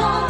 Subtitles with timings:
[0.00, 0.29] fall.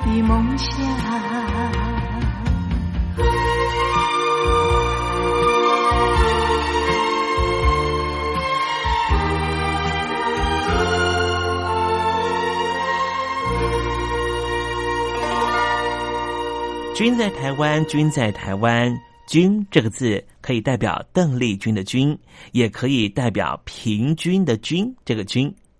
[0.00, 0.76] 的梦想
[16.94, 19.10] 君在台湾君在台湾。
[19.30, 22.18] 君这个字可以代表邓丽君的君
[22.50, 25.54] 也可以代表平均的均这个均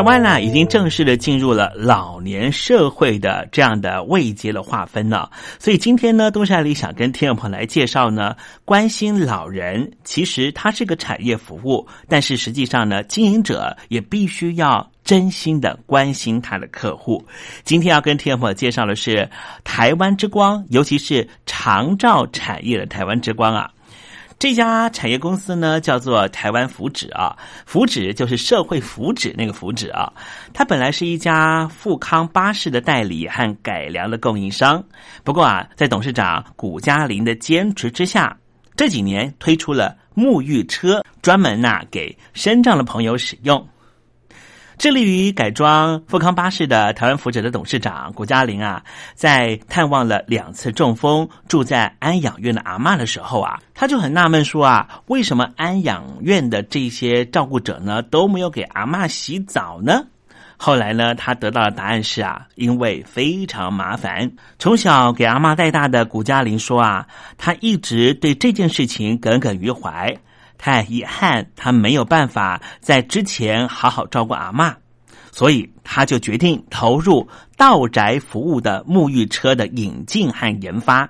[0.00, 5.30] 台湾呢，已经正式的进入了老年社会的这样的位阶的划分了。
[5.58, 17.22] 所以今天呢，东山里想跟听众朋友来介绍呢，关心老人，其实它是个产业服务，但是实际上呢，经营者也必须要真心的关心他的客户。
[17.62, 19.28] 今天要跟听众朋友介绍的是
[19.64, 23.70] 台湾之光，尤其是长照产业的台湾之光啊。
[24.40, 30.10] 这家产业公司呢，叫做台湾福祉啊，福祉就是社会福祉那个福祉啊。
[30.54, 34.82] 它本来是一家富康巴士的代理和改良的供应商，
[35.24, 38.34] 不过啊，在董事长古嘉林的坚持之下，
[38.74, 43.68] 这几年推出了沐浴车，专门呐给身障的朋友使用。
[44.80, 48.82] 致力于改装富康巴士的台湾福祉的董事长谷嘉玲啊，
[49.14, 60.06] 在探望了两次中风住在安养院的阿妈的时候啊，他就很纳闷说啊，为什么安养院的这些照顾者呢都没有给阿妈洗澡呢？
[60.56, 64.32] 后来呢，他得到的答案是啊，因为非常麻烦。
[64.58, 67.06] 从小给阿妈带大的谷嘉玲说啊，
[67.36, 70.16] 他一直对这件事情耿耿于怀。
[70.62, 74.76] 太遗憾，他没有办法在之前好好照顾阿妈，
[75.32, 77.26] 所以他就决定投入
[77.56, 81.08] 道宅服务的沐浴车的引进和研发。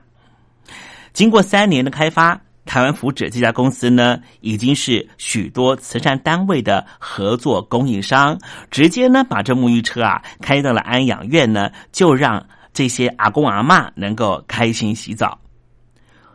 [1.13, 8.39] 经过三年的开发，台湾福祉这家公司呢，已经是许多慈善单位的合作供应商，
[8.71, 15.37] 直接呢把这沐浴车啊开到了安养院呢，就让这些阿公阿妈能够开心洗澡。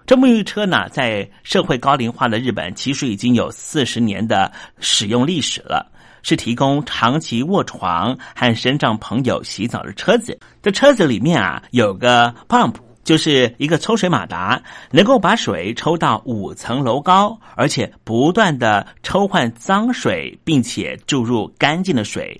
[0.05, 10.39] 这沐浴车呢，在社会高龄化的日本，其实已经有四十年的使用历史了，是提供长期卧床和身障朋友洗澡的车子。
[10.61, 22.39] 这车子里面啊，有个 pump，就是一个抽水马达，能够把水抽到五层楼高，而且不断的抽换脏水，并且注入干净的水，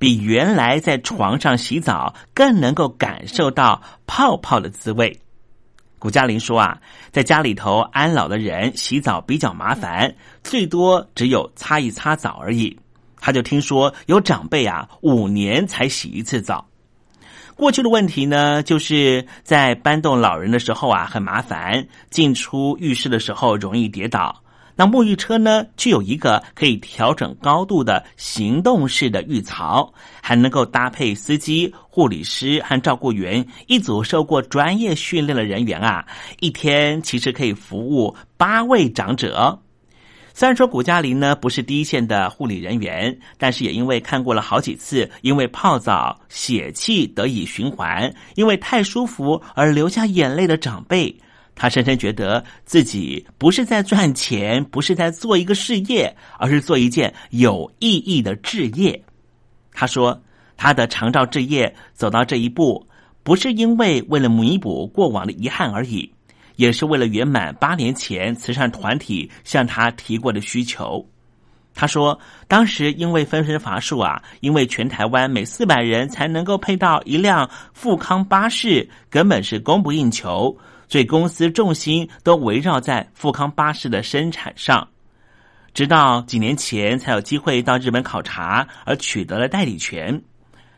[0.00, 5.16] 比原来在床上洗澡更能够感受到泡泡的滋味。
[6.04, 6.78] 古嘉林说啊，
[7.12, 12.78] 在家里头安老的人洗澡比较麻烦，最多只有擦一擦澡而已。
[13.18, 16.68] 他就听说有长辈啊，五年才洗一次澡。
[17.56, 24.43] 过去的问题呢，就是在搬动老人的时候啊，很麻烦，进出浴室的时候容易跌倒。
[24.76, 36.04] 那沐浴车呢，具有一个可以调整高度的行动式的浴槽，还能够搭配司机、护理师和照顾员一组受过专业训练的人员啊，
[36.40, 39.56] 一天其实可以服务八位长者。
[40.36, 51.16] 虽然说古嘉林呢不是第一线的护理人员，但是也因为看过了好几次因为泡澡血气得以循环，因为太舒服而流下眼泪的长辈。
[51.56, 59.00] 他深深觉得自己不是在赚钱，不是在做一个事业，而是做一件有意义的置业。
[59.72, 60.20] 他说
[60.56, 62.86] ：“他的长照置业走到这一步，
[63.22, 66.12] 不是因为为了弥补过往的遗憾而已，
[66.56, 71.06] 也是为了圆满八年前慈善团体向他提过的需求。”
[71.72, 72.18] 他说
[72.48, 80.56] ：“当时因为分身乏术啊，因为全台湾每四百人才能够配到一辆富康巴士，根本是供不应求。”
[80.94, 84.86] 所以公司重心都围绕在富康巴士的生产上，
[85.72, 90.22] 直到几年前才有机会到日本考察，而取得了代理权。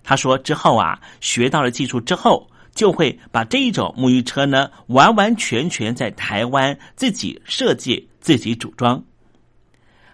[0.02, 9.04] 他说之后啊，学到了技术之后，就会把这一种沐浴车呢，完完全全在台湾自己设计、自己组装。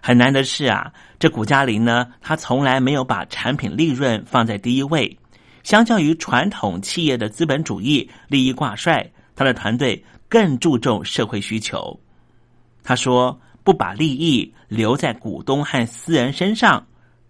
[0.01, 5.17] 很难的是啊，这古嘉林呢，他从来没有把产品利润放在第一位，
[5.63, 9.09] 相较于传统企业的资本主义利益挂帅。
[9.35, 11.99] 他的团队更注重社会需求。
[12.83, 16.85] 他说：“不把利益留在股东和私人身上，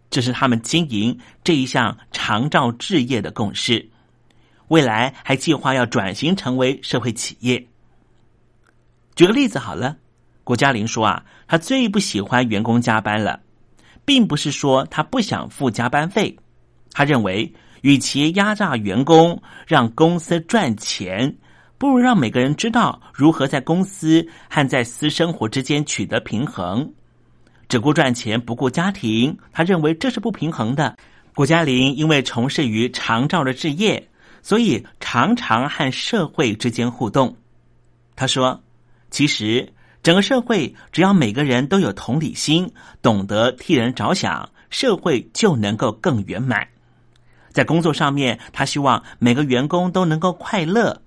[0.09, 3.87] 这是他们经营这一项长照置业的共识。
[4.69, 7.67] 未来还计划要转型成为社会企业。”
[9.15, 9.97] 举个例子好了，
[10.43, 13.39] 郭嘉玲说：“啊，他最不喜欢员工加班了，
[14.03, 16.35] 并不是说他不想付加班费。
[16.93, 21.37] 他认为，与其压榨员工让公司赚钱。”
[21.83, 26.89] 不如让每个人知道如何在公司和在私生活之间取得平衡。
[27.67, 30.95] 只顾赚钱不顾家庭，他认为这是不平衡的。
[31.35, 34.07] 谷嘉玲因为从事于长照的置业，
[34.41, 37.35] 所以常常和社会之间互动。
[38.15, 38.63] 他说
[39.11, 42.71] ：“其实整个社会只要每个人都有同理心，
[43.01, 46.65] 懂得替人着想，社会就能够更圆满。”
[47.51, 51.02] 在工作上面，他希望每个员工都能够快乐。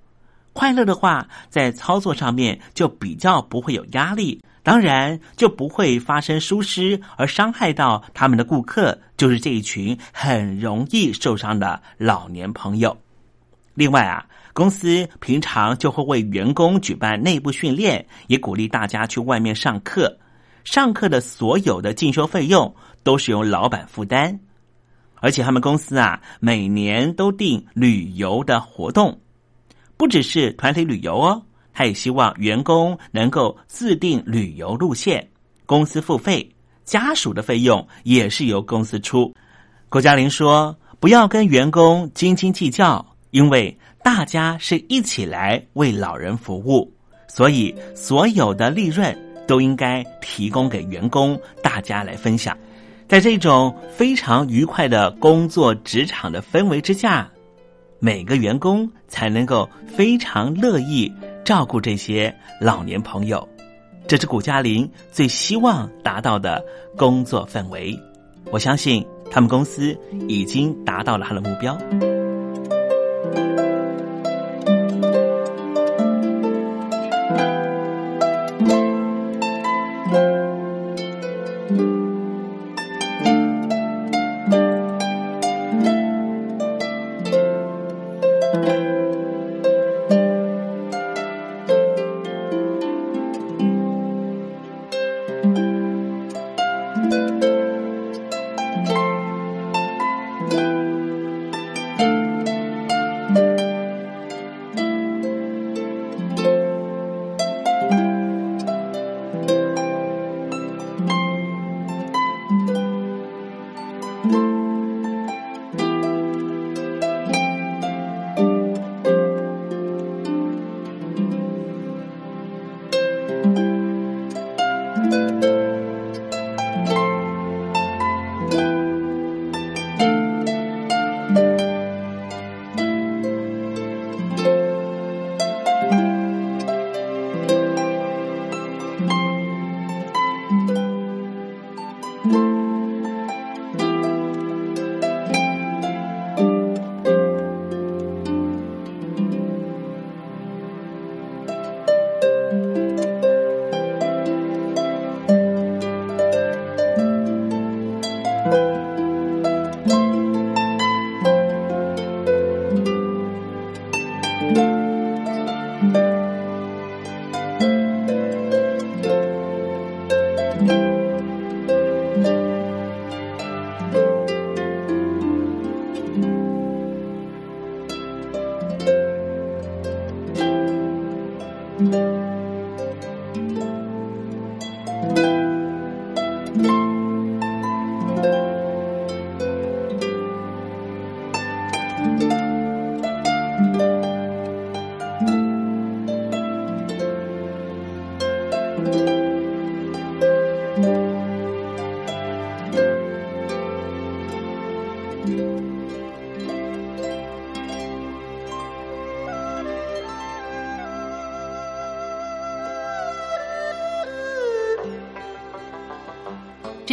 [0.56, 12.96] 快乐的话，在操作上面就比较不会有压力，当然就不会发生疏失而伤害到他们的顾客，就是这一群很容易受伤的老年朋友。
[13.74, 20.18] 另外啊，公司平常就会为员工举办内部训练，也鼓励大家去外面上课。
[20.64, 24.40] 上课的所有的进修费用都是由老板负担，
[25.16, 29.20] 而且他们公司啊，每年都定旅游的活动。
[29.96, 35.26] 不只是团体旅游哦，他也希望员工能够自定旅游路线，
[35.64, 36.46] 公司付费，
[36.84, 39.32] 家属的费用也是由公司出。
[39.88, 46.92] 郭嘉玲说：“不要跟员工斤斤计较，因为大家是一起来为老人服务，
[47.26, 52.56] 所以所有的利润都应该提供给员工，大家来分享。
[53.08, 57.30] 在这种非常愉快的工作职场的氛围之下。”
[57.98, 61.12] 每个员工才能够非常乐意
[61.44, 63.48] 照顾这些老年朋友，
[64.06, 66.64] 这是谷嘉玲最希望达到的
[66.96, 67.98] 工作氛围。
[68.50, 69.96] 我相信他们公司
[70.28, 71.76] 已经达到了他的目标。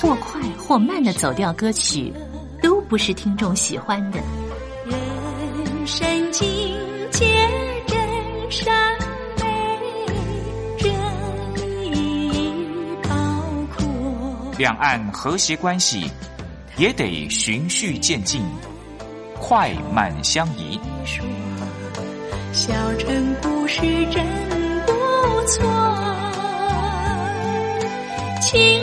[0.00, 2.10] 或快或慢的走调歌曲，
[2.62, 4.18] 都不是听众喜欢的。
[4.86, 6.74] 人生境
[7.10, 7.26] 界
[7.86, 7.98] 真
[8.50, 8.98] 善
[9.38, 9.44] 美，
[10.78, 10.90] 真
[11.84, 12.56] 意
[13.02, 13.10] 高
[13.76, 13.86] 阔。
[14.56, 16.10] 两岸和谐关系
[16.78, 18.42] 也得循序渐进，
[19.38, 20.80] 快慢相宜。
[21.04, 21.22] 说
[22.54, 24.24] 小城故事真
[24.86, 24.92] 不
[25.46, 25.70] 错。
[28.40, 28.82] 亲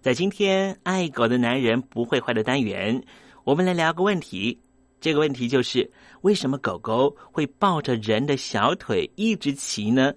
[0.00, 3.02] 在今天爱狗的男人不会坏的单元，
[3.42, 4.56] 我们来聊个问题。
[5.00, 10.14] 这个问题就是为什么狗狗会抱着人的小腿一直骑呢？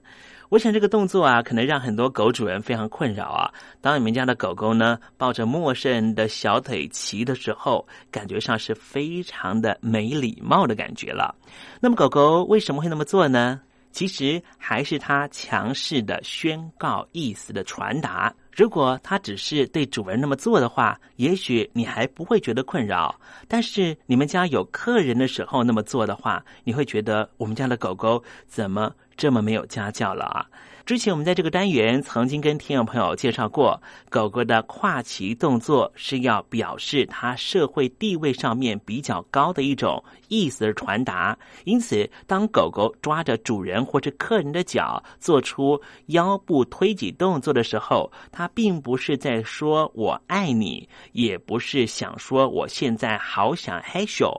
[0.50, 3.52] 我想这个动作啊，可能让很多狗主人非常困扰啊。
[3.82, 11.34] 当你们家的狗狗呢抱着陌生人的小腿骑的时候，感觉上是非常的没礼貌的感觉了。
[11.80, 13.60] 那么狗狗为什么会那么做呢？
[13.92, 18.34] 其实还是它强势的宣告意思的传达。
[18.54, 23.18] 如果它只是对主人那么做的话，也许你还不会觉得困扰。
[23.48, 30.46] 但是你们家有客人的时候那么做的话，你会觉得我们家的狗狗怎么这么没有家教了啊！
[30.92, 41.40] 之前我们在这个单元曾经跟听众朋友介绍过，狗狗的跨骑动作是要表示它社会地位上面比较高的一种意思的传达。
[41.64, 54.30] 因此，当狗狗抓着主人或者客人的脚，做出腰部推挤动作的时候，它并不是在说我爱你，也不是想说我现在好想嗨咻。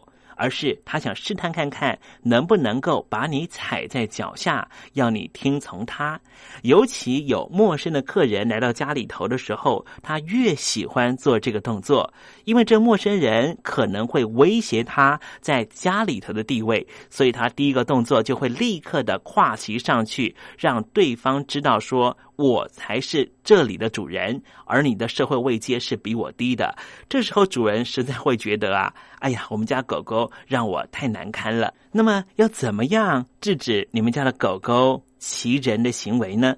[0.42, 6.20] 而是他想试探看看能不能够把你踩在脚下，要你听从他。
[6.62, 22.18] 尤其有陌生的客人来到家里头的时候，他越喜欢做这个动作，因为这陌生人可能会威胁他在家里头的地位，所以他第一个动作就会立刻的跨骑上去，让对方知道说。
[22.36, 26.74] 我才是这里的主人，而你的社会位阶是比我低的。
[27.08, 31.72] 这时候，主人实在会觉得啊，哎呀，我们家狗狗让我太难堪了。
[31.92, 36.56] 那么，要怎么样制止你们家的狗狗骑人的行为呢？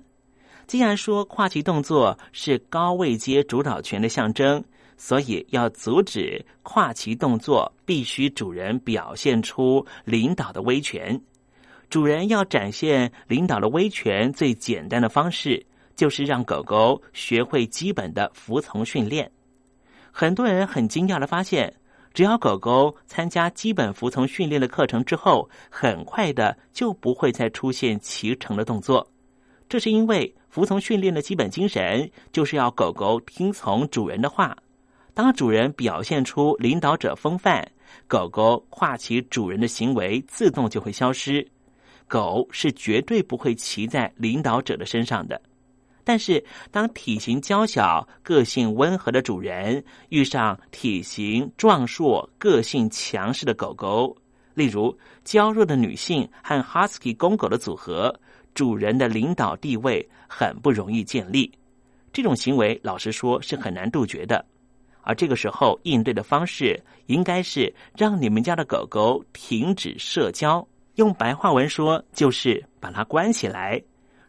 [0.67, 4.65] 既然说跨骑动作是高位阶主导权的象征，
[4.97, 11.21] 所以要阻止跨骑动作，必须主人表现出领导的威权。
[11.95, 19.31] 主人要展现领导的威权，最简单的方式就是让狗狗学会基本的服从训练。
[20.11, 21.73] 很多人很惊讶的发现，
[22.13, 29.09] 只要狗狗参加基本服从训练的课程之后，很快的就不会再出现骑乘的动作。
[29.69, 34.57] 这是因为服从训练的基本精神就是要狗狗听从主人的话。
[35.15, 37.65] 当主人表现出领导者风范，
[38.09, 41.49] 狗狗跨骑主人的行为自动就会消失。
[42.07, 45.41] 狗是绝对不会骑在领导者的身上的，
[46.05, 54.17] 但是当体型娇小、个性温和的主人遇上体型壮硕、个性强势的狗狗，
[54.55, 58.15] 例如娇弱的女性和 Husky 公狗的组合，
[58.55, 61.51] 主人的领导地位很不容易建立。
[62.13, 64.45] 这种行为，老实说是很难杜绝的。
[65.07, 70.67] 而这个时候应对的方式，应该是让你们家的狗狗停止社交。
[70.97, 73.83] 用白话文说，就是把它关起来。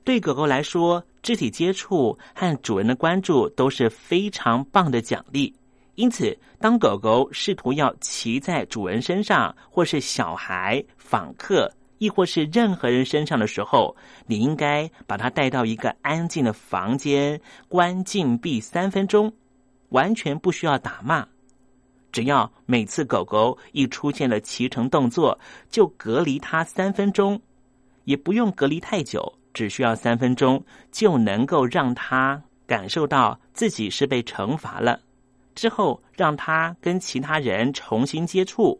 [0.03, 5.53] 对狗狗来说，肢体接触和主人的关注都是非常棒的奖励。
[5.95, 19.31] 因此，当狗狗试图要骑在主人身上，或是小孩、访客，亦或是任何人身上的时候，你应该把它带到一个安静的房间，关禁闭三分钟，
[19.89, 21.25] 完全不需要打骂。
[22.15, 25.37] 只要每次狗狗一出现了骑乘动作，
[25.69, 27.37] 就隔离它三分钟，
[28.05, 34.97] 也不用隔离太久，只需要三分钟就能够让它感受到自己是被惩罚了。
[35.55, 38.79] 之后让它跟其他人重新接触，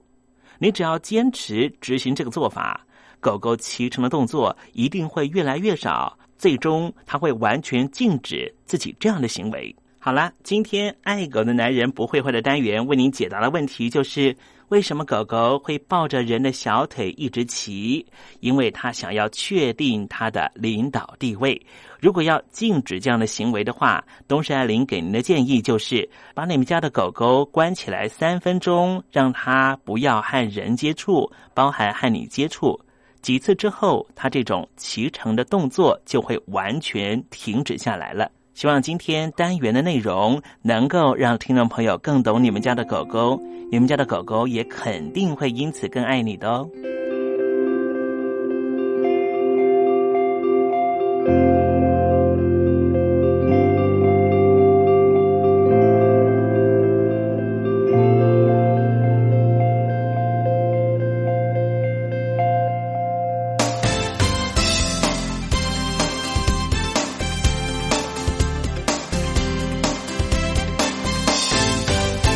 [0.57, 2.87] 你只要坚持执行这个做法，
[3.19, 9.75] 狗狗骑乘的动作一定会越来越少，最终它会完全禁止自己这样的行为。
[10.05, 14.37] 好了，今天爱狗的男人不会坏的单元为您解答的问题就是：
[14.67, 18.05] 为什么狗狗会抱着人的小腿一直骑？
[18.39, 21.59] 因为它想要确定它的领导地位。
[21.99, 32.79] 如果要禁止这样的行为的话，东山爱玲给您的建议就是：把你们家的狗狗关起来三分钟，让它不要和人接触，包含和你接触。
[33.23, 38.29] 几次之后，它这种骑乘的动作就会完全停止下来了。
[38.55, 43.37] 希望今天单元的内容能够让听众朋友更懂你们家的狗狗，
[43.69, 46.65] 你们家的狗狗也肯定会因此更爱你的哦。